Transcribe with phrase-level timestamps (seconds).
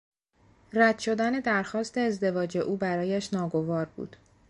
[0.73, 4.15] رد شدن درخواست ازدواج او برایش ناگوار بود.